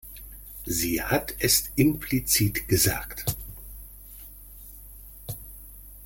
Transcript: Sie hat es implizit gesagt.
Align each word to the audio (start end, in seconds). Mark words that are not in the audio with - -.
Sie 0.65 1.03
hat 1.03 1.35
es 1.37 1.69
implizit 1.75 2.67
gesagt. 2.67 3.35